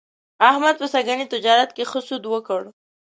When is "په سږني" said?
0.81-1.25